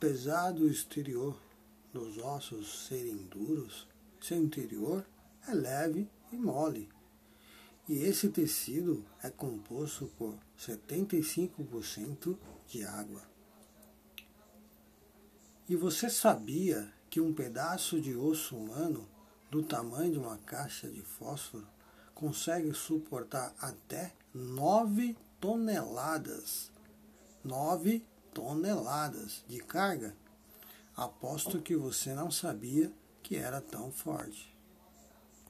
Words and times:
Apesar 0.00 0.52
do 0.52 0.66
exterior 0.66 1.38
dos 1.92 2.16
ossos 2.16 2.86
serem 2.86 3.18
duros, 3.26 3.86
seu 4.18 4.38
interior 4.38 5.04
é 5.46 5.52
leve 5.52 6.08
e 6.32 6.36
mole. 6.36 6.88
E 7.86 7.98
esse 7.98 8.30
tecido 8.30 9.04
é 9.22 9.28
composto 9.28 10.06
por 10.16 10.38
75% 10.58 12.34
de 12.66 12.82
água. 12.82 13.20
E 15.68 15.76
você 15.76 16.08
sabia 16.08 16.90
que 17.10 17.20
um 17.20 17.34
pedaço 17.34 18.00
de 18.00 18.16
osso 18.16 18.56
humano 18.56 19.06
do 19.50 19.62
tamanho 19.62 20.12
de 20.12 20.18
uma 20.18 20.38
caixa 20.38 20.88
de 20.88 21.02
fósforo 21.02 21.68
consegue 22.14 22.72
suportar 22.72 23.54
até 23.60 24.14
9 24.32 25.14
toneladas. 25.38 26.72
9 27.44 28.02
toneladas 28.32 29.44
de 29.48 29.58
carga. 29.60 30.14
Aposto 30.96 31.60
que 31.60 31.76
você 31.76 32.14
não 32.14 32.30
sabia 32.30 32.92
que 33.22 33.36
era 33.36 33.60
tão 33.60 33.90
forte. 33.90 34.54